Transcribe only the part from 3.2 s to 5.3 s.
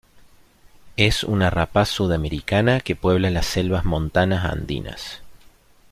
las selvas montanas andinas.